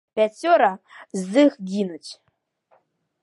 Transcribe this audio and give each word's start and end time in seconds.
Пяцёра 0.19 0.69
з 1.25 1.45
іх 1.49 1.53
гінуць. 1.73 2.11